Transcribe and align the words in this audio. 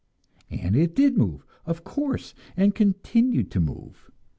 And 0.49 0.75
it 0.75 0.95
did 0.95 1.15
move, 1.15 1.45
of 1.67 1.83
course, 1.83 2.33
and 2.57 2.73
continued 2.73 3.51
to 3.51 3.59
move. 3.59 4.09